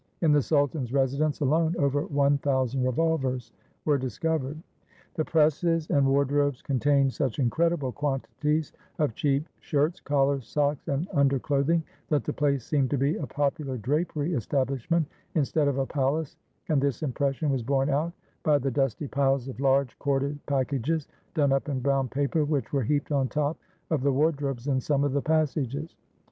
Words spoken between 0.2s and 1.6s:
In the sultan's residence